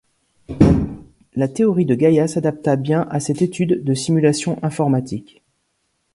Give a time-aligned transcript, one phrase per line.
[1.35, 5.43] La théorie de Gaïa s'adapta bien à cette étude de simulation informatique.